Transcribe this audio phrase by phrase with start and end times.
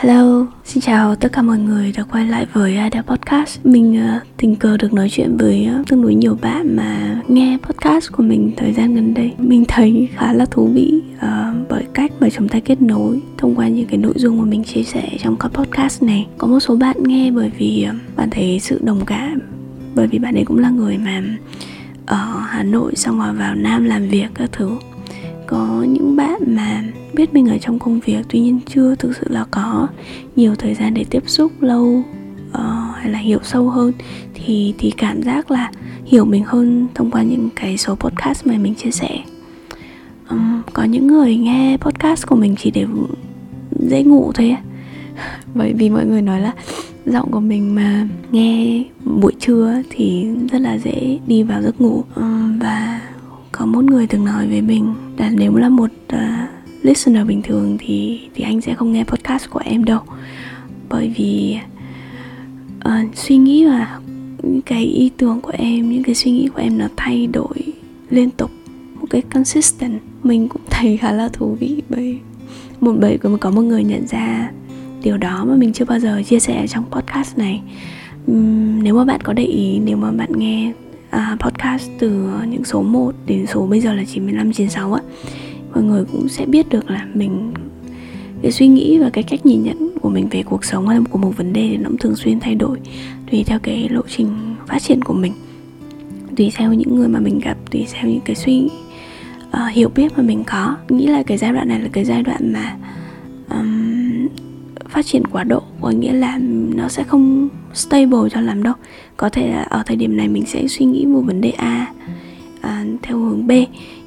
[0.00, 3.66] Hello, xin chào tất cả mọi người đã quay lại với Ada Podcast.
[3.66, 7.58] Mình uh, tình cờ được nói chuyện với uh, tương đối nhiều bạn mà nghe
[7.62, 9.32] podcast của mình thời gian gần đây.
[9.38, 13.54] Mình thấy khá là thú vị uh, bởi cách mà chúng ta kết nối thông
[13.54, 16.26] qua những cái nội dung mà mình chia sẻ trong các podcast này.
[16.38, 19.40] Có một số bạn nghe bởi vì uh, bạn thấy sự đồng cảm
[19.94, 21.22] Bởi vì bạn ấy cũng là người mà
[22.06, 24.70] ở Hà Nội xong rồi vào Nam làm việc các thứ.
[25.46, 26.82] Có những bạn mà
[27.18, 29.88] biết mình ở trong công việc tuy nhiên chưa thực sự là có.
[30.36, 32.02] Nhiều thời gian để tiếp xúc lâu
[32.50, 33.92] uh, hay là hiểu sâu hơn
[34.34, 35.70] thì thì cảm giác là
[36.06, 39.18] hiểu mình hơn thông qua những cái số podcast mà mình chia sẻ.
[40.30, 42.86] Um, có những người nghe podcast của mình chỉ để
[43.80, 44.56] dễ ngủ thôi
[45.54, 46.52] bởi vì mọi người nói là
[47.06, 52.04] giọng của mình mà nghe buổi trưa thì rất là dễ đi vào giấc ngủ.
[52.16, 53.00] Um, và
[53.52, 57.76] có một người từng nói với mình là nếu là một uh, listener bình thường
[57.80, 60.00] thì thì anh sẽ không nghe podcast của em đâu.
[60.88, 61.58] Bởi vì
[62.88, 64.00] uh, suy nghĩ và
[64.42, 67.56] những cái ý tưởng của em những cái suy nghĩ của em nó thay đổi
[68.10, 68.50] liên tục
[69.00, 70.00] một cái consistent.
[70.22, 72.18] Mình cũng thấy khá là thú vị bởi
[72.80, 74.50] một bởi có một người nhận ra
[75.02, 77.62] điều đó mà mình chưa bao giờ chia sẻ trong podcast này.
[78.32, 80.72] Uhm, nếu mà bạn có để ý nếu mà bạn nghe
[81.16, 82.10] uh, podcast từ
[82.50, 85.02] những số 1 đến số bây giờ là 95 96 á
[85.78, 87.52] mọi người cũng sẽ biết được là mình
[88.42, 91.04] cái suy nghĩ và cái cách nhìn nhận của mình về cuộc sống hay là
[91.10, 92.78] của một vấn đề thì nó cũng thường xuyên thay đổi
[93.30, 94.28] tùy theo cái lộ trình
[94.66, 95.32] phát triển của mình.
[96.36, 98.68] Tùy theo những người mà mình gặp tùy theo những cái suy
[99.48, 100.76] uh, hiểu biết mà mình có.
[100.88, 102.76] Nghĩ là cái giai đoạn này là cái giai đoạn mà
[103.50, 104.28] um,
[104.88, 106.38] phát triển quá độ có nghĩa là
[106.74, 108.74] nó sẽ không stable cho lắm đâu.
[109.16, 111.92] Có thể là ở thời điểm này mình sẽ suy nghĩ một vấn đề a
[112.58, 113.52] uh, theo hướng b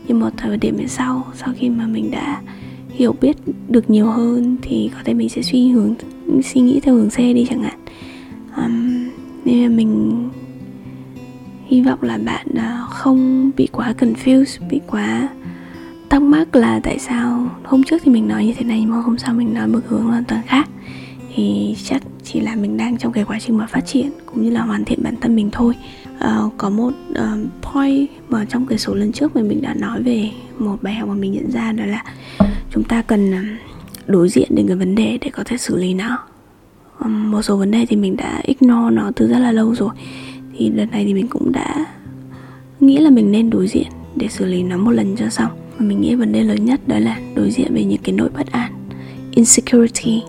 [0.08, 2.42] nhưng một thời điểm về sau sau khi mà mình đã
[2.90, 3.38] hiểu biết
[3.70, 5.96] được nhiều hơn thì có thể mình sẽ suy hướng
[6.44, 7.80] suy nghĩ theo hướng c đi chẳng hạn.
[8.58, 9.10] Um,
[9.46, 10.30] nên là mình
[11.68, 15.30] hy vọng là bạn à, không bị quá confused bị quá
[16.12, 18.98] thắc mắc là tại sao hôm trước thì mình nói như thế này nhưng mà
[18.98, 20.70] hôm sau mình nói một hướng hoàn toàn khác.
[21.36, 24.50] Thì chắc chỉ là mình đang trong cái quá trình mà phát triển cũng như
[24.50, 25.74] là hoàn thiện bản thân mình thôi
[26.26, 30.04] uh, có một uh, point mà trong cái số lần trước mà mình đã nói
[30.04, 32.04] về một bài học mà mình nhận ra đó là
[32.72, 33.40] chúng ta cần ờ,
[34.08, 36.20] đối diện đến cái vấn đề để có thể xử lý nó.
[37.00, 39.90] Um, một số vấn đề thì mình đã ignore nó từ rất là lâu rồi.
[40.58, 41.86] Thì lần này thì mình cũng đã
[42.80, 45.52] nghĩ là mình nên đối diện để xử lý nó một lần cho xong.
[45.78, 48.30] Và mình nghĩ vấn đề lớn nhất đó là đối diện với những cái nỗi
[48.30, 48.74] bất an
[49.32, 50.22] insecurity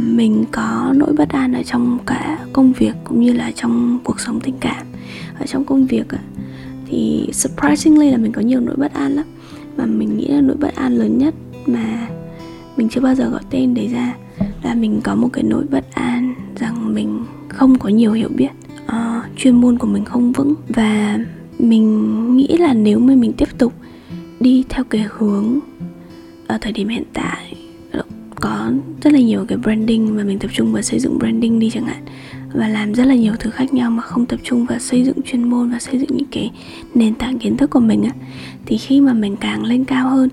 [0.00, 4.20] mình có nỗi bất an ở trong cả công việc cũng như là trong cuộc
[4.20, 4.86] sống tình cảm.
[5.38, 6.06] Ở trong công việc
[6.86, 9.24] thì surprisingly là mình có nhiều nỗi bất an lắm.
[9.76, 11.34] Và mình nghĩ là nỗi bất an lớn nhất
[11.66, 12.08] mà
[12.76, 14.14] mình chưa bao giờ gọi tên để ra
[14.62, 18.50] là mình có một cái nỗi bất an rằng mình không có nhiều hiểu biết.
[18.84, 20.54] Uh, chuyên môn của mình không vững.
[20.68, 21.18] Và
[21.58, 23.72] mình nghĩ là nếu mà mình tiếp tục
[24.40, 25.58] đi theo cái hướng
[26.46, 27.45] ở thời điểm hiện tại
[28.40, 31.70] có rất là nhiều cái branding mà mình tập trung vào xây dựng branding đi
[31.70, 32.02] chẳng hạn.
[32.52, 35.16] Và làm rất là nhiều thứ khác nhau mà không tập trung vào xây dựng
[35.24, 36.50] chuyên môn và xây dựng những cái
[36.94, 38.10] nền tảng kiến thức của mình á.
[38.66, 40.28] Thì khi mà mình càng lên cao hơn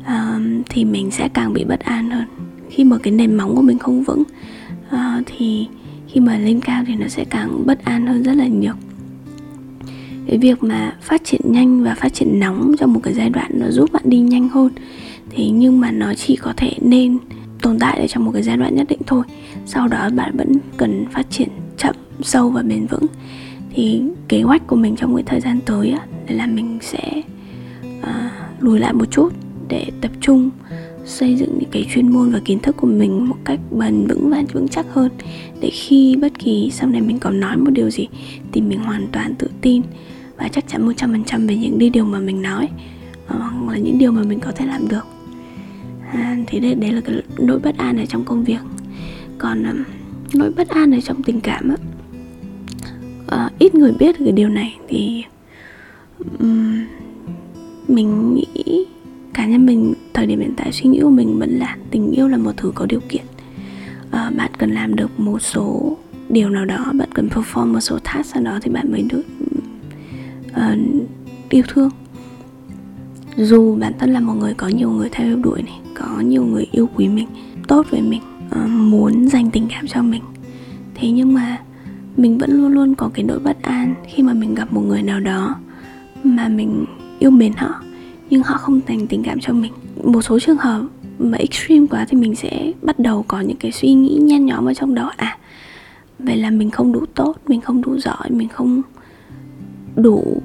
[0.00, 2.24] uh, thì mình sẽ càng bị bất an hơn.
[2.70, 4.22] Khi mà cái nền móng của mình không vững
[4.94, 5.66] uh, thì
[6.08, 8.72] khi mà lên cao thì nó sẽ càng bất an hơn rất là nhiều.
[10.26, 13.50] Cái việc mà phát triển nhanh và phát triển nóng trong một cái giai đoạn
[13.54, 14.70] nó giúp bạn đi nhanh hơn
[15.30, 17.18] thế nhưng mà nó chỉ có thể nên
[17.64, 19.24] tồn tại ở trong một cái giai đoạn nhất định thôi.
[19.66, 23.06] Sau đó bạn vẫn cần phát triển chậm sâu và bền vững.
[23.74, 27.22] Thì kế hoạch của mình trong cái thời gian tới á, là mình sẽ
[28.02, 28.30] à,
[28.60, 29.32] lùi lại một chút
[29.68, 30.50] để tập trung
[31.04, 34.30] xây dựng những cái chuyên môn và kiến thức của mình một cách bền vững
[34.30, 35.10] và vững chắc hơn.
[35.60, 38.08] Để khi bất kỳ sau này mình có nói một điều gì
[38.52, 39.82] thì mình hoàn toàn tự tin
[40.36, 42.68] và chắc chắn 100% về những điều mà mình nói
[43.26, 45.13] ờ, hoặc là những điều mà mình có thể làm được
[46.14, 48.60] à, thì đây, đấy là cái nỗi bất an ở trong công việc.
[49.38, 49.84] Còn um,
[50.34, 51.76] nỗi bất an ở trong tình cảm á
[53.26, 55.24] à, ít người biết cái điều này thì
[56.38, 56.84] um,
[57.88, 58.86] mình nghĩ
[59.34, 62.28] cá nhân mình thời điểm hiện tại suy nghĩ của mình vẫn là tình yêu
[62.28, 63.22] là một thứ có điều kiện.
[64.10, 65.96] À, bạn cần làm được một số
[66.28, 69.22] điều nào đó bạn cần perform một số task sau đó thì bạn mới được
[70.50, 70.78] uh,
[71.50, 71.90] yêu thương
[73.36, 76.66] dù bản thân là một người có nhiều người theo đuổi này, có nhiều người
[76.72, 77.26] yêu quý mình,
[77.68, 80.22] tốt với mình ờ, muốn dành tình cảm cho mình.
[80.94, 81.58] Thế nhưng mà
[82.16, 85.02] mình vẫn luôn luôn có cái nỗi bất an khi mà mình gặp một người
[85.02, 85.56] nào đó
[86.24, 86.84] mà mình
[87.18, 87.74] yêu mến họ,
[88.30, 89.72] nhưng họ không dành tình cảm cho mình.
[90.04, 90.82] Một số trường hợp
[91.18, 94.68] mà extreme quá thì mình sẽ bắt đầu có những cái suy nghĩ nhen nhóm
[94.68, 95.12] ở trong đó.
[95.16, 95.38] À
[96.18, 98.82] vậy là mình không đủ tốt, mình không đủ giỏi, mình không
[99.96, 100.42] đủ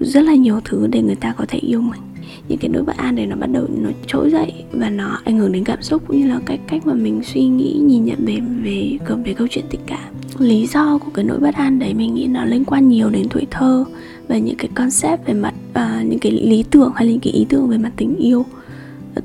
[0.00, 2.00] rất là nhiều thứ để người ta có thể yêu mình
[2.48, 5.38] những cái nỗi bất an này nó bắt đầu nó trỗi dậy và nó ảnh
[5.38, 8.26] hưởng đến cảm xúc cũng như là cách cách mà mình suy nghĩ nhìn nhận
[8.26, 10.14] về về về câu chuyện tình cảm.
[10.38, 13.26] Lý do của cái nỗi bất an đấy mình nghĩ nó liên quan nhiều đến
[13.30, 13.84] tuổi thơ
[14.28, 17.32] và những cái concept về mặt uh, những cái lý tưởng hay là những cái
[17.32, 18.44] ý tưởng về mặt tình yêu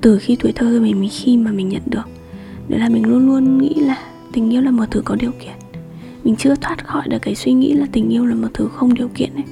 [0.02, 2.04] từ khi tuổi thơ mình, mình khi mà mình nhận được.
[2.68, 3.98] Đấy là mình luôn luôn nghĩ là
[4.32, 5.54] tình yêu là một thứ có điều kiện.
[6.24, 8.94] Mình chưa thoát khỏi được cái suy nghĩ là tình yêu là một thứ không
[8.94, 9.44] điều kiện ấy.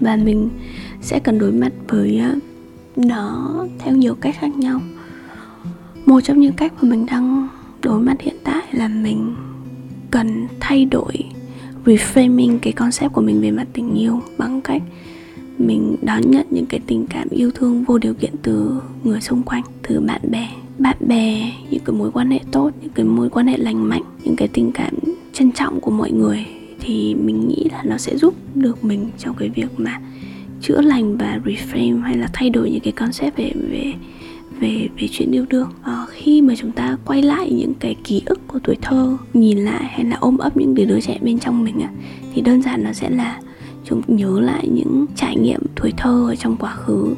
[0.00, 0.48] Và mình
[1.06, 2.22] sẽ cần đối mặt với
[2.96, 4.80] nó theo nhiều cách khác nhau.
[6.06, 7.48] Một trong những cách mà mình đang
[7.82, 9.34] đối mặt hiện tại là mình
[10.10, 11.14] cần thay đổi,
[11.84, 14.82] reframing cái concept của mình về mặt tình yêu bằng cách
[15.58, 19.42] mình đón nhận những cái tình cảm yêu thương vô điều kiện từ người xung
[19.42, 20.48] quanh, từ bạn bè.
[20.78, 24.02] Bạn bè, những cái mối quan hệ tốt, những cái mối quan hệ lành mạnh,
[24.24, 24.94] những cái tình cảm
[25.32, 26.46] trân trọng của mọi người
[26.80, 30.00] thì mình nghĩ là nó sẽ giúp được mình trong cái việc mà
[30.66, 33.92] chữa lành và reframe hay là thay đổi những cái concept về về
[34.60, 35.68] về về chuyện yêu đương.
[35.82, 39.58] À, khi mà chúng ta quay lại những cái ký ức của tuổi thơ nhìn
[39.58, 41.90] lại hay là ôm ấp những đứa trẻ bên trong mình ạ
[42.34, 43.40] thì đơn giản nó sẽ là
[43.84, 47.14] chúng nhớ lại những trải nghiệm tuổi thơ ở trong quá khứ.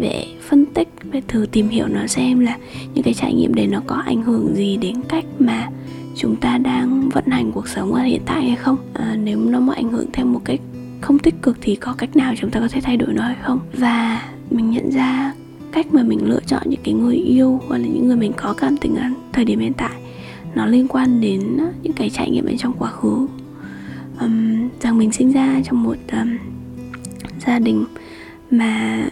[0.00, 2.58] Về phân tích về thử tìm hiểu nó xem là
[2.94, 5.68] những cái trải nghiệm đấy nó có ảnh hưởng gì đến cách mà
[6.16, 8.76] chúng ta đang vận hành cuộc sống ở hiện tại hay không.
[8.94, 10.60] À, nếu nó mà ảnh hưởng theo một cách
[11.02, 13.36] không tích cực thì có cách nào chúng ta có thể thay đổi nó hay
[13.42, 13.60] không?
[13.72, 15.34] Và mình nhận ra
[15.72, 18.54] cách mà mình lựa chọn những cái người yêu hoặc là những người mình có
[18.58, 20.02] cảm tình ở thời điểm hiện tại
[20.54, 23.26] nó liên quan đến ờ, những cái trải nghiệm ở trong quá khứ.
[24.20, 26.38] Um, rằng mình sinh ra trong một um,
[27.46, 27.84] gia đình
[28.50, 29.04] mà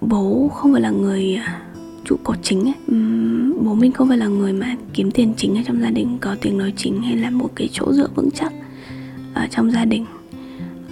[0.00, 1.52] bố không phải là người ờ,
[2.04, 2.74] trụ cột chính ấy.
[2.88, 6.18] Um, bố mình không phải là người mà kiếm tiền chính ở trong gia đình
[6.20, 8.52] có tiếng nói chính hay là một cái chỗ dựa vững chắc
[9.34, 10.04] ở trong gia đình.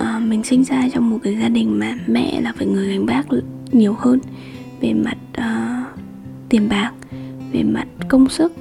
[0.04, 3.06] Ờ, mình sinh ra trong một cái gia đình mà mẹ là phải người gánh
[3.06, 3.26] vác
[3.72, 4.18] nhiều hơn
[4.80, 5.98] về mặt uh,
[6.48, 6.92] tiền bạc
[7.52, 8.52] về mặt công sức.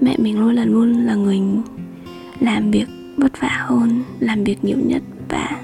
[0.00, 1.40] Mẹ mình luôn là luôn là người
[2.40, 2.86] làm việc
[3.16, 5.60] vất vả hơn làm việc nhiều nhất và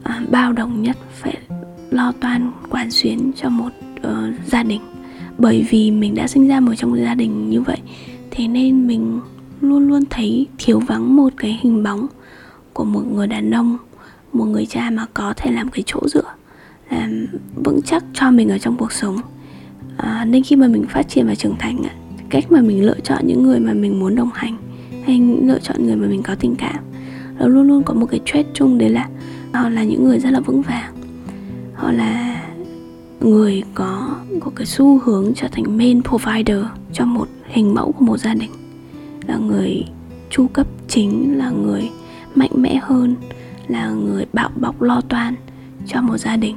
[0.00, 1.38] uh, bao đồng nhất phải
[1.90, 4.80] lo toan quản xuyến cho một uh, gia đình.
[5.38, 7.78] Bởi vì mình đã sinh ra một trong một gia đình như vậy
[8.30, 9.20] thế nên mình
[9.60, 12.06] luôn luôn thấy thiếu vắng một cái hình bóng
[12.72, 13.78] của một người đàn ông
[14.32, 16.34] một người cha mà có thể làm cái chỗ dựa
[16.90, 17.26] làm
[17.64, 19.16] vững chắc cho mình ở trong cuộc sống.
[19.96, 21.82] À, nên khi mà mình phát triển và trưởng thành
[22.30, 24.56] cách mà mình lựa chọn những người mà mình muốn đồng hành
[25.06, 26.84] hay lựa chọn người mà mình có tình cảm
[27.38, 29.08] nó luôn luôn có một cái trait chung đấy là
[29.52, 30.94] họ là những người rất là vững vàng.
[31.74, 32.42] Họ là
[33.20, 38.04] người có có cái xu hướng trở thành main provider cho một hình mẫu của
[38.04, 38.50] một gia đình
[39.26, 39.84] là người
[40.30, 41.90] chu cấp chính là người
[42.34, 43.14] mạnh mẽ hơn
[43.68, 45.34] là người bạo bọc lo toan
[45.86, 46.56] cho một gia đình.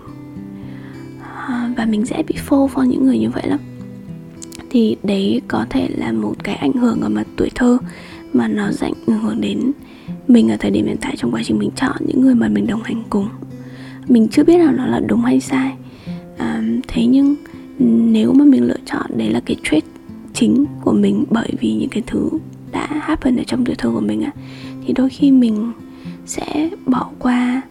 [1.47, 3.59] À, và mình dễ bị phô vào những người như vậy lắm.
[4.69, 7.77] Thì đấy có thể là một cái ảnh hưởng ở mặt tuổi thơ
[8.33, 9.71] mà nó ảnh hưởng đến
[10.27, 12.67] mình ở thời điểm hiện tại trong quá trình mình chọn những người mà mình
[12.67, 13.27] đồng hành cùng.
[14.07, 15.73] Mình chưa biết là nó là đúng hay sai.
[16.37, 17.35] À, thế nhưng
[17.79, 19.83] nếu mà mình lựa chọn đấy là cái trait
[20.33, 22.29] chính của mình bởi vì những cái thứ
[22.71, 24.31] đã happen ở trong tuổi thơ của mình ạ
[24.85, 25.71] thì đôi khi mình
[26.25, 27.61] sẽ bỏ qua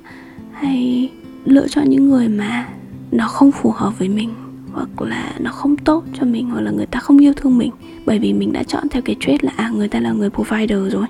[0.52, 1.10] hay
[1.44, 2.68] lựa chọn những người mà
[3.12, 4.34] nó không phù hợp với mình
[4.72, 7.70] hoặc là nó không tốt cho mình hoặc là người ta không yêu thương mình.
[8.06, 10.92] Bởi vì mình đã chọn theo cái trait là à người ta là người provider
[10.92, 11.06] rồi.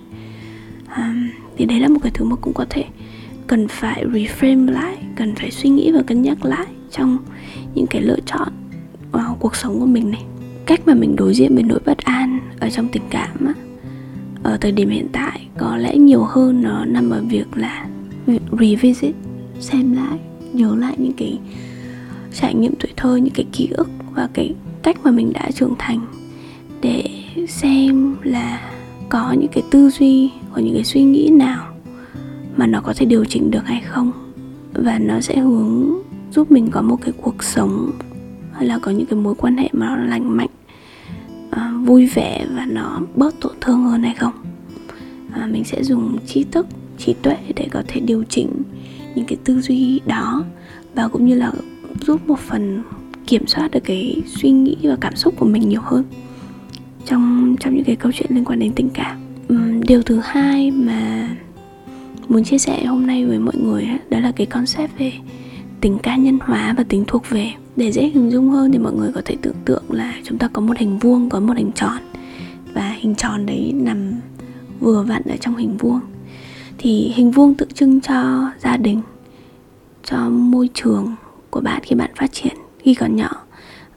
[0.88, 1.14] À,
[1.56, 2.84] thì đấy là một cái thứ mà cũng có thể
[3.46, 7.18] cần phải reframe lại cần phải suy nghĩ và cân nhắc lại trong
[7.74, 8.48] những cái lựa chọn
[9.12, 10.24] vào cuộc sống của mình này.
[10.66, 13.54] Cách mà mình đối diện với nỗi bất an ở trong tình cảm á
[14.42, 17.86] ở thời điểm hiện tại có lẽ nhiều hơn nó nằm ở việc là
[18.60, 19.14] revisit
[19.60, 20.18] xem lại
[20.52, 21.38] nhớ lại những cái
[22.32, 25.74] trải nghiệm tuổi thơ những cái ký ức và cái cách mà mình đã trưởng
[25.78, 26.00] thành
[26.80, 27.04] để
[27.48, 28.70] xem là
[29.08, 31.66] có những cái tư duy hoặc những cái suy nghĩ nào
[32.56, 34.12] mà nó có thể điều chỉnh được hay không.
[34.72, 35.98] Và nó sẽ hướng
[36.30, 37.90] giúp mình có một cái cuộc sống
[38.52, 40.48] hay là có những cái mối quan hệ mà nó lành mạnh
[41.48, 44.32] uh, vui vẻ và nó bớt tổn thương hơn hay không
[45.44, 46.66] uh, mình sẽ dùng trí thức
[46.98, 48.48] trí tuệ để có thể điều chỉnh
[49.14, 50.44] những cái tư duy đó
[50.94, 51.52] và cũng như là
[52.00, 52.82] giúp một phần
[53.26, 56.04] kiểm soát được cái suy nghĩ và cảm xúc của mình nhiều hơn
[57.06, 59.18] trong trong những cái câu chuyện liên quan đến tình cảm.
[59.86, 61.28] Điều thứ hai mà
[62.28, 65.12] muốn chia sẻ hôm nay với mọi người đó là cái concept về
[65.80, 67.52] tính cá nhân hóa và tính thuộc về.
[67.76, 70.48] Để dễ hình dung hơn thì mọi người có thể tưởng tượng là chúng ta
[70.48, 71.98] có một hình vuông có một hình tròn
[72.74, 74.12] và hình tròn đấy nằm
[74.80, 76.00] vừa vặn ở trong hình vuông.
[76.78, 79.00] Thì hình vuông tượng trưng cho gia đình
[80.04, 81.14] cho môi trường
[81.50, 83.30] của bạn khi bạn phát triển khi còn nhỏ.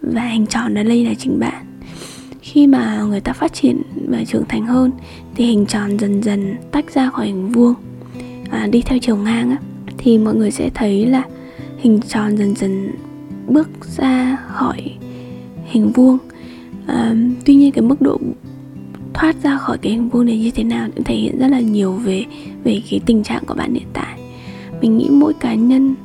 [0.01, 1.65] Và hình tròn ở đây là chính bạn.
[2.41, 4.91] Khi mà người ta phát triển và trưởng thành hơn
[5.35, 7.73] thì hình tròn dần dần tách ra khỏi hình vuông.
[8.49, 9.57] À, đi theo chiều ngang á
[9.97, 11.23] thì mọi người sẽ thấy là
[11.77, 12.91] hình tròn dần dần
[13.47, 14.97] bước ra khỏi
[15.65, 16.17] hình vuông.
[16.87, 17.15] À,
[17.45, 18.19] tuy nhiên cái mức độ
[19.17, 21.59] thoát ra khỏi cái hình vuông này như thế nào cũng thể hiện rất là
[21.59, 22.25] nhiều về
[22.63, 24.19] về cái tình trạng của bạn hiện tại.
[24.81, 25.95] Mình nghĩ mỗi cá nhân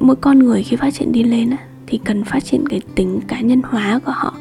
[0.00, 3.20] mỗi con người khi phát triển đi lên á, thì cần phát triển cái tính
[3.28, 4.34] cá nhân hóa của họ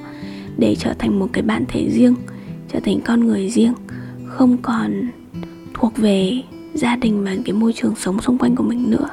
[0.57, 2.15] để trở thành một cái bản thể riêng
[2.73, 3.73] trở thành con người riêng
[4.25, 5.09] không còn
[5.73, 6.41] thuộc về
[6.73, 9.07] gia đình và cái môi trường sống xung quanh của mình nữa.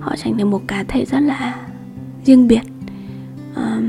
[0.00, 1.66] Họ trở thành một cá thể rất là
[2.24, 2.62] riêng biệt.
[3.54, 3.80] À,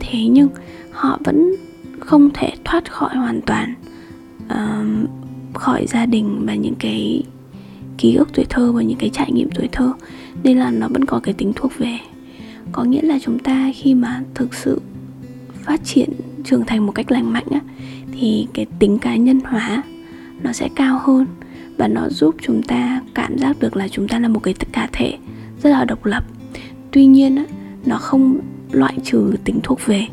[0.00, 0.48] thế nhưng
[0.90, 1.54] họ vẫn
[2.00, 3.74] không thể thoát khỏi hoàn toàn
[4.44, 5.10] uh,
[5.54, 7.22] khỏi gia đình và những cái
[7.98, 9.92] ký ức tuổi thơ và những cái trải nghiệm tuổi thơ.
[10.42, 11.98] Nên là nó vẫn có cái tính thuộc về.
[12.72, 14.80] Có nghĩa là chúng ta khi mà thực sự
[15.52, 16.10] phát triển
[16.44, 17.60] trưởng thành một cách lành mạnh á
[18.12, 19.82] thì cái tính cá nhân hóa
[20.42, 21.26] nó sẽ cao hơn
[21.76, 24.88] và nó giúp chúng ta cảm giác được là chúng ta là một cái cá
[24.92, 25.18] thể
[25.62, 26.24] rất là độc lập.
[26.90, 27.44] Tuy nhiên á,
[27.86, 28.38] nó không
[28.70, 30.06] loại trừ tính thuộc về.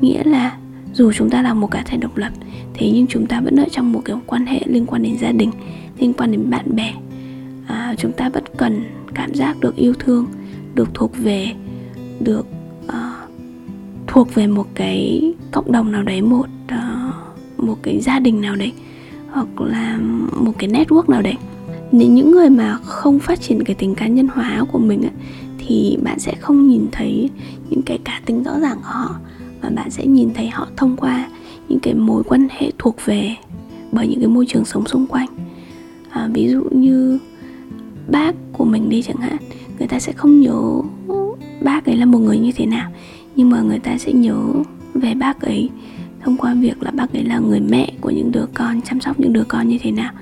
[0.00, 0.56] Nghĩa là
[0.92, 2.32] dù chúng ta là một cá thể độc lập
[2.74, 5.32] thế nhưng chúng ta vẫn ở trong một cái quan hệ liên quan đến gia
[5.32, 5.50] đình
[5.98, 6.94] liên quan đến bạn bè.
[7.66, 10.26] À, chúng ta vẫn cần cảm giác được yêu thương
[10.74, 11.52] được thuộc về
[12.20, 12.46] được
[12.86, 12.92] uh,
[14.06, 17.14] thuộc về một cái cộng đồng nào đấy một uh,
[17.64, 18.72] một cái gia đình nào đấy
[19.30, 19.98] hoặc là
[20.40, 21.34] một cái network nào đấy.
[21.92, 25.12] Nếu những người mà không phát triển cái tính cá nhân hóa của mình ấy,
[25.58, 27.30] thì bạn sẽ không nhìn thấy
[27.70, 29.14] những cái cá tính rõ ràng của họ
[29.62, 31.28] mà bạn sẽ nhìn thấy họ thông qua
[31.68, 33.36] những cái mối quan hệ thuộc về
[33.92, 35.28] bởi những cái môi trường sống xung quanh.
[36.10, 37.18] À, ví dụ như
[38.08, 39.36] bác của mình đi chẳng hạn
[39.78, 40.80] người ta sẽ không nhớ
[41.62, 42.90] bác ấy là một người như thế nào
[43.36, 44.38] nhưng mà người ta sẽ nhớ
[44.94, 45.70] về bác ấy
[46.20, 49.20] thông qua việc là bác ấy là người mẹ của những đứa con chăm sóc
[49.20, 50.12] những đứa con như thế nào.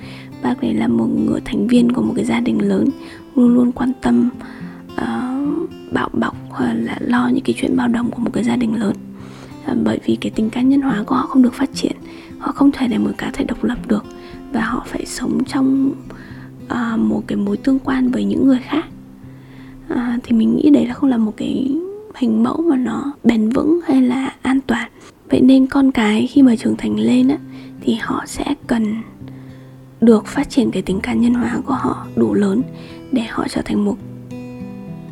[0.42, 2.88] Bác ấy là một người thành viên của một cái gia đình lớn
[3.34, 4.30] luôn luôn quan tâm
[4.96, 8.44] à, uh, bạo bọc hoặc là lo những cái chuyện bao đồng của một cái
[8.44, 8.96] gia đình lớn.
[9.66, 11.96] Ờ, bởi vì cái tính cá nhân hóa của họ không được phát triển.
[12.38, 14.04] Họ không thể là một cá thể độc lập được
[14.52, 15.92] và họ phải sống trong
[16.64, 18.84] uh, một cái mối tương quan với những người khác.
[19.92, 21.76] Uh, thì mình nghĩ đấy là không là một cái
[22.14, 24.90] hình mẫu mà nó bền vững hay là an toàn.
[25.30, 27.36] Vậy nên con cái khi mà trưởng thành lên á
[27.80, 28.94] thì họ sẽ cần
[30.00, 32.62] được phát triển cái tính cá nhân hóa của họ đủ lớn
[33.12, 33.96] để họ trở thành một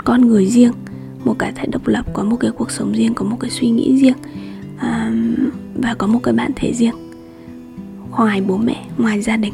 [0.05, 0.73] con người riêng
[1.25, 3.71] một cá thể độc lập có một cái cuộc sống riêng có một cái suy
[3.71, 4.17] nghĩ riêng
[4.83, 5.35] um,
[5.75, 6.95] và có một cái bạn thể riêng.
[8.11, 9.53] Ngoài bố mẹ ngoài gia đình.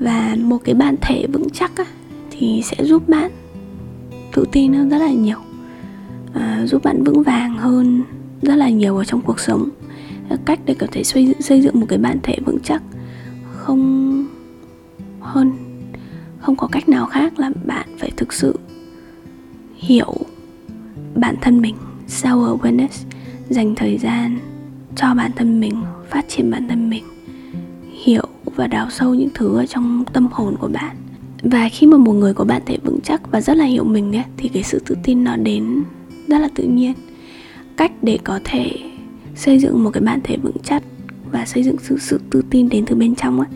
[0.00, 1.84] Và một cái bạn thể vững chắc á,
[2.30, 3.30] thì sẽ giúp bạn
[4.34, 5.38] tự tin hơn rất là nhiều.
[6.34, 8.02] À, giúp bạn vững vàng hơn
[8.42, 9.68] rất là nhiều ở trong cuộc sống.
[10.44, 12.82] Cách để có thể xây, xây dựng một cái bản thể vững chắc
[13.64, 14.26] không
[15.20, 15.52] hơn
[16.38, 18.58] không có cách nào khác là bạn phải thực sự
[19.76, 20.14] hiểu
[21.14, 21.74] bản thân mình
[22.08, 23.04] self awareness
[23.50, 24.38] dành thời gian
[24.96, 27.04] cho bản thân mình phát triển bản thân mình
[28.04, 30.96] hiểu và đào sâu những thứ ở trong tâm hồn của bạn.
[31.42, 34.16] Và khi mà một người có bản thể vững chắc và rất là hiểu mình
[34.16, 35.82] ấy, thì cái sự tự tin nó đến
[36.28, 36.92] rất là tự nhiên.
[37.76, 38.70] Cách để có thể
[39.34, 40.82] xây dựng một cái bản thể vững chắc
[41.32, 43.48] và xây dựng sự sự tự tin đến từ bên trong ấy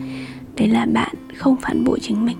[0.55, 2.37] đấy là bạn không phản bội chính mình.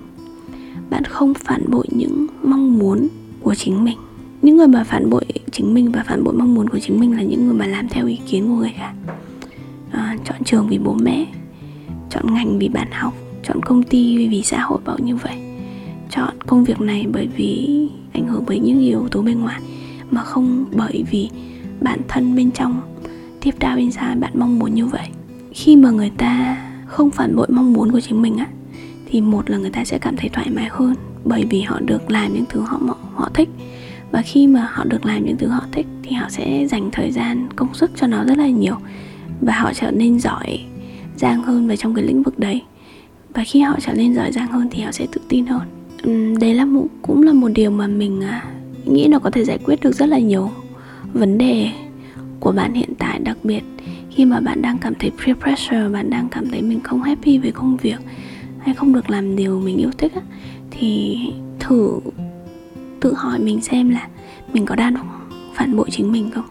[0.90, 3.08] Bạn không phản bội những mong muốn
[3.40, 3.98] của chính mình
[4.50, 7.16] những người mà phản bội chính mình và phản bội mong muốn của chính mình
[7.16, 8.92] là những người mà làm theo ý kiến của người khác.
[9.90, 11.26] À, chọn trường vì bố mẹ
[12.10, 15.34] chọn ngành vì bạn học chọn công ty vì xã hội bảo như vậy.
[16.10, 17.68] Chọn công việc này bởi vì
[18.12, 19.60] ảnh hưởng bởi những yếu tố bên ngoài
[20.10, 21.28] mà không bởi vì
[21.80, 22.80] bản thân bên trong
[23.40, 25.08] tiếp đao xa bạn mong muốn như vậy.
[25.52, 28.46] Khi mà người ta không phản bội mong muốn của chính mình á
[29.06, 32.10] thì một là người ta sẽ cảm thấy thoải mái hơn bởi vì họ được
[32.10, 32.80] làm những thứ họ
[33.14, 33.48] họ thích
[34.12, 37.10] và khi mà họ được làm những thứ họ thích thì họ sẽ dành thời
[37.10, 38.76] gian công sức cho nó rất là nhiều
[39.40, 40.60] và họ trở nên giỏi
[41.16, 42.62] giang hơn vào trong cái lĩnh vực đấy.
[43.34, 45.62] Và khi họ trở nên giỏi giang hơn thì họ sẽ tự tin hơn.
[46.08, 48.44] Uhm, đấy là một cũng là một điều mà mình à,
[48.84, 50.50] nghĩ nó có thể giải quyết được rất là nhiều
[51.12, 51.70] vấn đề
[52.40, 53.62] của bạn hiện tại đặc biệt
[54.10, 57.38] khi mà bạn đang cảm thấy peer pressure bạn đang cảm thấy mình không happy
[57.38, 57.98] với công việc
[58.58, 60.20] hay không được làm điều mình yêu thích á,
[60.70, 61.18] thì
[61.60, 62.00] thử
[63.00, 64.08] tự hỏi mình xem là
[64.52, 64.94] mình có đang
[65.54, 66.44] phản bội chính mình không?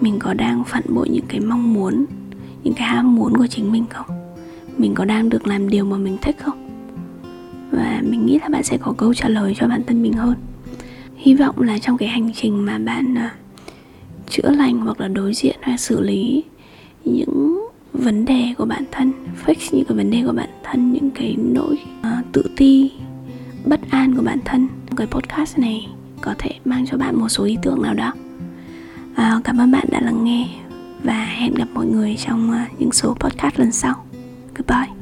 [0.00, 2.04] Mình có đang phản bội những cái mong muốn
[2.64, 4.06] những cái ham muốn của chính mình không?
[4.78, 6.68] Mình có đang được làm điều mà mình thích không?
[7.70, 10.34] Và mình nghĩ là bạn sẽ có câu trả lời cho bản thân mình hơn.
[11.16, 13.34] Hy vọng là trong cái hành trình mà bạn à,
[14.28, 16.44] chữa lành hoặc là đối diện hay xử lý
[17.04, 19.12] những vấn đề của bản thân
[19.44, 22.90] fix những cái vấn đề của bản thân những cái nỗi uh, tự ti
[23.66, 24.68] bất an của bản thân
[24.98, 25.88] cái podcast này
[26.20, 28.12] có thể mang cho bạn một số ý tưởng nào đó.
[29.14, 30.48] À, cảm ơn bạn đã lắng nghe
[31.04, 34.04] và hẹn gặp mọi người trong à, những số podcast lần sau.
[34.56, 34.97] Goodbye.